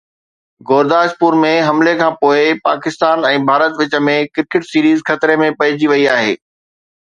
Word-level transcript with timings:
گورداسپور 0.69 1.37
۾ 1.43 1.51
حملي 1.67 1.93
کانپوءِ 1.99 2.41
پاڪستان 2.69 3.29
۽ 3.33 3.43
ڀارت 3.51 3.79
وچ 3.83 3.95
۾ 4.09 4.19
ڪرڪيٽ 4.39 4.69
سيريز 4.73 5.07
خطري 5.11 5.41
۾ 5.47 5.55
پئجي 5.63 5.95
وئي 5.95 6.13
آهي 6.19 6.37